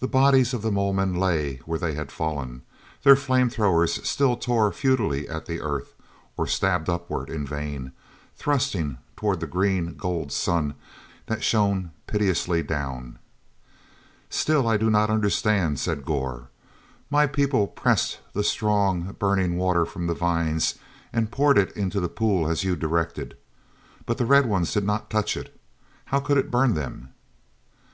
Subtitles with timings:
[0.00, 2.62] The bodies of the mole men lay where they had fallen;
[3.02, 5.92] their flame throwers still tore futilely at the earth
[6.38, 7.92] or stabbed upward in vain,
[8.36, 10.72] thrusting toward the green gold sun
[11.26, 13.18] that shone pitilessly down.
[14.30, 16.48] "Still I do not understand," said Gor.
[17.10, 20.76] "My people pressed the strong, burning water from the vines
[21.12, 23.36] and poured it into the pool as you directed.
[24.06, 27.10] But the Red Ones did not touch it—how could it burn them?"